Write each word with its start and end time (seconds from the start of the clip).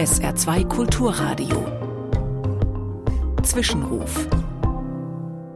SR2 0.00 0.66
Kulturradio. 0.66 1.58
Zwischenruf. 3.42 4.26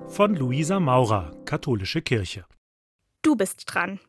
Von 0.09 0.35
Luisa 0.37 0.80
Maurer, 0.80 1.32
Katholische 1.46 2.03
Kirche. 2.03 2.45
Du 3.22 3.37
bist 3.37 3.62
dran. 3.65 4.01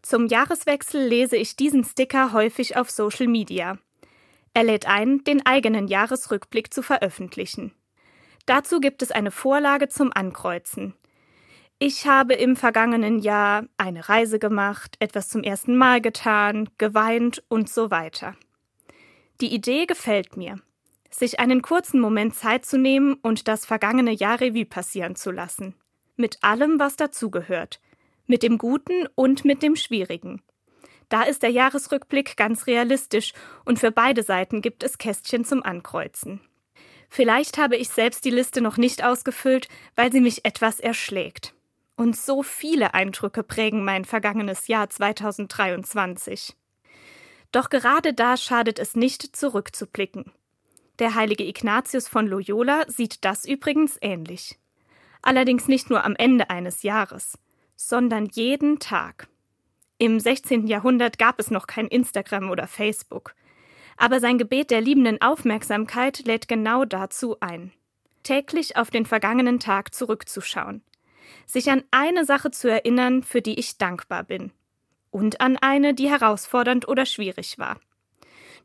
Zum 0.00 0.28
Jahreswechsel 0.28 1.06
lese 1.06 1.36
ich 1.36 1.56
diesen 1.56 1.84
Sticker 1.84 2.32
häufig 2.32 2.78
auf 2.78 2.90
Social 2.90 3.26
Media. 3.26 3.76
Er 4.54 4.64
lädt 4.64 4.88
ein, 4.88 5.24
den 5.24 5.44
eigenen 5.44 5.88
Jahresrückblick 5.88 6.72
zu 6.72 6.80
veröffentlichen. 6.80 7.74
Dazu 8.46 8.80
gibt 8.80 9.02
es 9.02 9.10
eine 9.10 9.30
Vorlage 9.30 9.90
zum 9.90 10.10
Ankreuzen. 10.10 10.94
Ich 11.78 12.06
habe 12.06 12.32
im 12.32 12.56
vergangenen 12.56 13.18
Jahr 13.18 13.66
eine 13.76 14.08
Reise 14.08 14.38
gemacht, 14.38 14.96
etwas 15.00 15.28
zum 15.28 15.42
ersten 15.42 15.76
Mal 15.76 16.00
getan, 16.00 16.70
geweint 16.78 17.44
und 17.48 17.68
so 17.68 17.90
weiter. 17.90 18.36
Die 19.42 19.52
Idee 19.52 19.86
gefällt 19.86 20.36
mir. 20.36 20.60
Sich 21.10 21.40
einen 21.40 21.62
kurzen 21.62 21.98
Moment 21.98 22.36
Zeit 22.36 22.64
zu 22.64 22.78
nehmen 22.78 23.14
und 23.14 23.48
das 23.48 23.66
vergangene 23.66 24.12
Jahr 24.12 24.40
Revue 24.40 24.64
passieren 24.64 25.16
zu 25.16 25.32
lassen. 25.32 25.74
Mit 26.14 26.44
allem, 26.44 26.78
was 26.78 26.94
dazugehört. 26.94 27.80
Mit 28.26 28.44
dem 28.44 28.56
Guten 28.56 29.08
und 29.16 29.44
mit 29.44 29.64
dem 29.64 29.74
Schwierigen. 29.74 30.42
Da 31.08 31.24
ist 31.24 31.42
der 31.42 31.50
Jahresrückblick 31.50 32.36
ganz 32.36 32.68
realistisch 32.68 33.32
und 33.64 33.80
für 33.80 33.90
beide 33.90 34.22
Seiten 34.22 34.62
gibt 34.62 34.84
es 34.84 34.96
Kästchen 34.96 35.44
zum 35.44 35.64
Ankreuzen. 35.64 36.40
Vielleicht 37.08 37.58
habe 37.58 37.76
ich 37.76 37.88
selbst 37.88 38.24
die 38.24 38.30
Liste 38.30 38.60
noch 38.60 38.76
nicht 38.76 39.02
ausgefüllt, 39.02 39.66
weil 39.96 40.12
sie 40.12 40.20
mich 40.20 40.44
etwas 40.44 40.78
erschlägt. 40.78 41.52
Und 41.96 42.16
so 42.16 42.44
viele 42.44 42.94
Eindrücke 42.94 43.42
prägen 43.42 43.84
mein 43.84 44.04
vergangenes 44.04 44.68
Jahr 44.68 44.88
2023. 44.88 46.54
Doch 47.52 47.68
gerade 47.68 48.14
da 48.14 48.38
schadet 48.38 48.78
es 48.78 48.96
nicht, 48.96 49.36
zurückzublicken. 49.36 50.32
Der 50.98 51.14
heilige 51.14 51.44
Ignatius 51.44 52.08
von 52.08 52.26
Loyola 52.26 52.84
sieht 52.88 53.24
das 53.24 53.44
übrigens 53.44 53.98
ähnlich. 54.00 54.58
Allerdings 55.20 55.68
nicht 55.68 55.90
nur 55.90 56.04
am 56.04 56.16
Ende 56.16 56.50
eines 56.50 56.82
Jahres, 56.82 57.38
sondern 57.76 58.26
jeden 58.32 58.78
Tag. 58.78 59.28
Im 59.98 60.18
16. 60.18 60.66
Jahrhundert 60.66 61.18
gab 61.18 61.38
es 61.38 61.50
noch 61.50 61.66
kein 61.66 61.86
Instagram 61.88 62.50
oder 62.50 62.66
Facebook. 62.66 63.34
Aber 63.98 64.18
sein 64.18 64.38
Gebet 64.38 64.70
der 64.70 64.80
liebenden 64.80 65.20
Aufmerksamkeit 65.20 66.20
lädt 66.26 66.48
genau 66.48 66.84
dazu 66.84 67.36
ein. 67.40 67.72
Täglich 68.22 68.76
auf 68.76 68.90
den 68.90 69.04
vergangenen 69.04 69.60
Tag 69.60 69.94
zurückzuschauen. 69.94 70.82
Sich 71.46 71.70
an 71.70 71.84
eine 71.90 72.24
Sache 72.24 72.50
zu 72.50 72.68
erinnern, 72.68 73.22
für 73.22 73.42
die 73.42 73.58
ich 73.58 73.78
dankbar 73.78 74.24
bin 74.24 74.52
und 75.12 75.40
an 75.40 75.56
eine, 75.58 75.94
die 75.94 76.10
herausfordernd 76.10 76.88
oder 76.88 77.06
schwierig 77.06 77.58
war. 77.58 77.78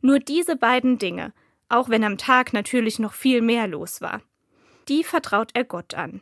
Nur 0.01 0.19
diese 0.19 0.55
beiden 0.55 0.97
Dinge, 0.97 1.33
auch 1.69 1.89
wenn 1.89 2.03
am 2.03 2.17
Tag 2.17 2.53
natürlich 2.53 2.97
noch 2.97 3.13
viel 3.13 3.41
mehr 3.41 3.67
los 3.67 4.01
war, 4.01 4.21
die 4.87 5.03
vertraut 5.03 5.51
er 5.53 5.65
Gott 5.65 5.93
an. 5.93 6.21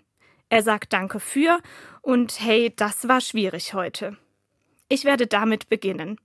Er 0.49 0.63
sagt 0.63 0.91
Danke 0.91 1.19
für 1.19 1.59
und 2.01 2.39
hey, 2.39 2.73
das 2.75 3.07
war 3.07 3.21
schwierig 3.21 3.73
heute. 3.73 4.17
Ich 4.89 5.05
werde 5.05 5.27
damit 5.27 5.69
beginnen. 5.69 6.19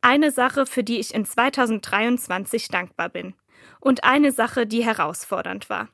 Eine 0.00 0.30
Sache, 0.30 0.66
für 0.66 0.82
die 0.82 0.98
ich 0.98 1.14
in 1.14 1.24
2023 1.24 2.68
dankbar 2.68 3.08
bin. 3.08 3.34
Und 3.78 4.02
eine 4.02 4.32
Sache, 4.32 4.66
die 4.66 4.84
herausfordernd 4.84 5.70
war. 5.70 5.88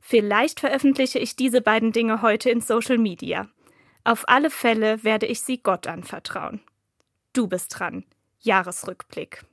Vielleicht 0.00 0.60
veröffentliche 0.60 1.18
ich 1.18 1.36
diese 1.36 1.62
beiden 1.62 1.92
Dinge 1.92 2.20
heute 2.20 2.50
in 2.50 2.60
Social 2.60 2.98
Media. 2.98 3.48
Auf 4.04 4.28
alle 4.28 4.50
Fälle 4.50 5.02
werde 5.04 5.26
ich 5.26 5.40
sie 5.40 5.62
Gott 5.62 5.86
anvertrauen. 5.86 6.60
Du 7.32 7.46
bist 7.46 7.78
dran. 7.78 8.04
Jahresrückblick. 8.40 9.44